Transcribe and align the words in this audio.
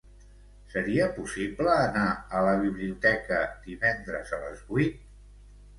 Seria 0.75 1.09
possible 1.17 1.75
anar 1.83 2.07
a 2.39 2.41
la 2.49 2.57
biblioteca 2.65 3.41
divendres 3.69 4.37
a 4.39 4.43
les 4.49 4.67
vuit? 4.73 5.11